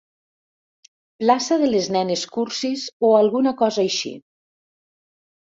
Plaça 1.23 1.57
de 1.63 1.69
les 1.73 1.89
nenes 1.97 2.23
cursis 2.37 2.87
o 3.11 3.15
alguna 3.21 3.55
cosa 3.63 3.85
així. 3.87 4.15